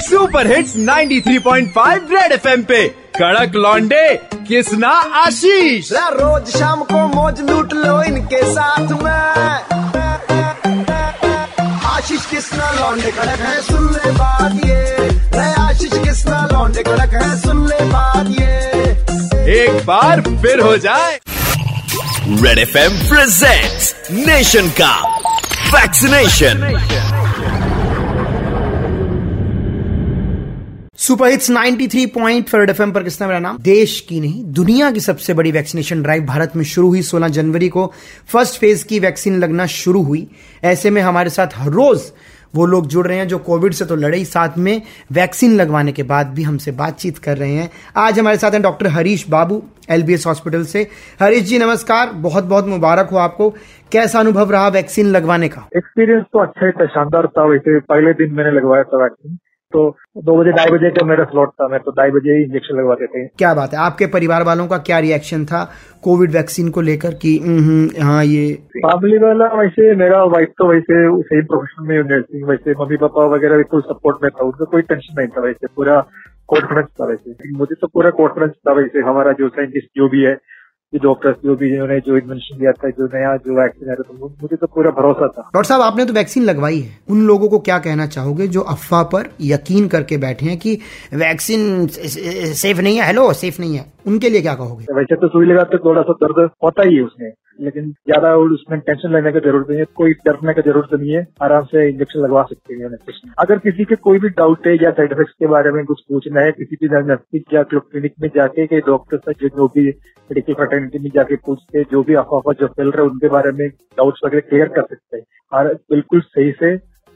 [0.00, 4.08] Super hits 93.5 red FM पे। कड़क लॉन्डे
[4.48, 4.88] किसना
[5.18, 9.10] आशीष। रोज शाम को मौज लूट लो इनके साथ में।
[11.90, 17.36] आशीष किसना लौंडे कड़क है सुन ले बात ये। रे आशीष किसना लौंडे कड़क है
[17.40, 21.18] सुन ले बात ये। एक बार फिर हो जाए।
[22.42, 24.94] Red F M presents nation का
[25.74, 26.56] vaccination.
[31.12, 33.58] Super hits 93 point four FM पर किसना मेरा नाम?
[33.58, 37.68] देश की नहीं, दुनिया की सबसे बड़ी वैक्सीनेशन ड्राइव भारत में शुरू हुई 16 जनवरी
[37.68, 37.92] को।
[38.28, 40.28] फ़र्स्ट फ़ेज़ की वैक्सीन लगना शुरू हुई।
[40.64, 42.02] ऐसे में हमारे साथ हर रोज
[42.54, 45.92] वो लोग जुड़ रहे हैं जो कोविड से तो लड़े ही साथ में वैक्सीन लगवाने
[45.92, 49.62] के बाद भी हमसे बातचीत कर रहे हैं। आज हमारे साथ हैं doctor Harish Babu,
[49.90, 50.88] LBS hospital से।
[51.22, 53.50] हरीश जी, नमस्कार। बहुत बहुत मुबारक हो आपको।
[53.92, 55.68] कैसा अनुभव रहा वैक्सीन लगवाने का?
[55.76, 59.38] एक्सपीरियंस तो अच्छा ही था, शानदार था। वैसे पहले दिन मैंने लगवाया था वैक्सीन।
[59.72, 62.78] तो दो बजे ढाई बजे का मेरा स्लॉट था मैं तो ढाई बजे ही इंजेक्शन
[62.78, 65.62] लगवाते थे। क्या बात है। आपके परिवार वालों का क्या रिएक्शन था
[66.04, 67.36] कोविड वैक्सीन को लेकर कि
[68.02, 72.96] हाँ ये फैमिली वाला वैसे मेरा वाइफ तो वैसे सेम प्रोफेशन में नर्सिंग वैसे मम्मी
[72.98, 76.00] पापा वगैरह भी फुल सपोर्ट में था उनका कोई टेंशन नहीं था वैसे पूरा
[76.48, 80.34] कॉन्फिडेंस था वैसे। मुझे तो पूरा कॉन्फिडेंस था वैसे हमारा जो साइंटिस्ट जो भी है
[80.92, 84.56] डॉक्टर्स जो भी जिन्होंने जो इन्वेंशन दिया था जो नया जो वैक्सीन आया था मुझे
[84.56, 87.78] तो पूरा भरोसा था। डॉक्टर साहब आपने तो वैक्सीन लगवाई है। उन लोगों को क्या
[87.78, 90.74] कहना चाहोगे जो अफवाह पर यकीन करके बैठे हैं कि
[91.14, 93.06] वैक्सीन सेफ़ नहीं है?
[93.06, 94.84] हेलो सेफ़ नहीं है। उनके लिए क्या कहोगे?
[94.94, 99.12] वैसे तो सुई लगाते थोड़ा सा दर्द होता ही है उसमें। लेकिन ज़्यादा उसमें टेंशन
[99.12, 102.42] लेने की ज़रूरत नहीं है कोई डरने की ज़रूरत नहीं है आराम से इंजेक्शन लगवा
[102.42, 105.84] सकते हैं अगर किसी के कोई भी डाउट है या साइड इफ़ेक्ट के बारे में
[105.84, 109.88] कुछ पूछना है किसी भी नज़दीक या क्लिनिक में जाके कई डॉक्टर से जो भी
[109.88, 113.68] मेडिकल फर्टेनिटी में जाके पूछते जो भी अफवाह जो फैल रहे हैं उनके बारे में
[113.68, 116.72] डाउट्स वगैरह क्लियर कर सकते हैं। और बिल्कुल सही से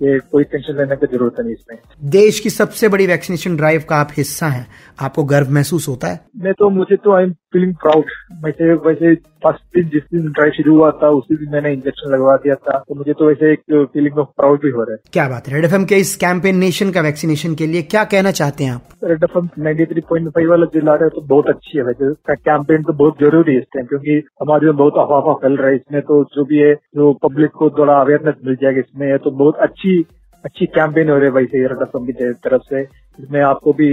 [0.00, 1.78] ये कोई टेंशन लेने की ज़रूरत नहीं इसमें।
[2.10, 4.66] देश की सबसे बड़ी वैक्सीनेशन ड्राइव का आप हिस्सा हैं।
[5.00, 6.20] आपको गर्व महसूस होता है?
[6.36, 8.10] मैं तो मुझे तो आई एम फीलिंग प्राउड
[8.44, 12.36] वैसे वैसे फ़र्स्ट दिन जिस दिन ड्राइव शुरू हुआ था उसी दिन मैंने इंजेक्शन लगवा
[12.36, 15.28] दिया था। तो मुझे तो वैसे एक फीलिंग ऑफ़ प्राउड भी हो रहा है। क्या
[15.28, 18.64] बात है। रेड एफ़ के इस कैंपेन नेशन का वैक्सीनेशन के लिए क्या कहना चाहते
[18.64, 18.82] हैं आप?
[19.04, 23.52] रेड एफ़ एम वाला जिला रहे तो बहुत अच्छी है वैसे। कैंपेन तो बहुत ज़रूरी
[23.52, 26.58] है इस टाइम क्योंकि हमारे में बहुत अफवाह फैल रहा है इसमें। तो जो भी
[26.58, 29.98] है जो पब्लिक को थोड़ा अवेयरनेस मिल जाएगी इसमें तो बहुत अच्छी
[30.44, 33.88] अच्छी कैंपेन हो रही है भाई सही की तरफ़ से। इसमें आपको भी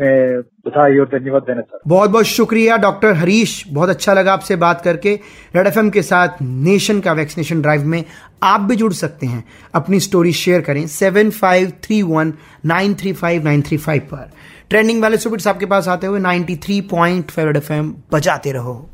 [0.00, 4.56] मैं बधाई और धन्यवाद देना चाहता बहुत बहुत शुक्रिया, डॉक्टर हरीश। बहुत अच्छा लगा आपसे
[4.56, 5.20] बात करके।
[5.56, 8.04] रेड एफएम के साथ नेशन का वैक्सीनेशन ड्राइव में
[8.42, 9.44] आप भी जुड़ सकते हैं।
[9.74, 12.34] अपनी स्टोरी शेयर करें seven five three one
[12.66, 14.30] nine three five nine three five पर।
[14.70, 17.72] ट्रेंडिंग वाले सुबिट्स आपके पास आते हुए 93.5 पॉइंट फाइव एफ़
[18.12, 18.90] बजाते रहो।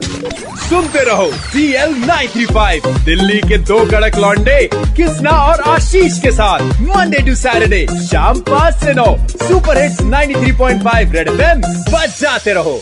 [0.68, 1.94] सुनते रहो सी एल
[2.46, 8.40] फाइव, दिल्ली के दो कड़क लॉन्डे कृष्णा और आशीष के साथ। मंडे टू सैटरडे शाम
[8.40, 11.58] पाँच से नौ super hits 93.5 three point five Red F
[11.90, 12.80] बजाते रहो।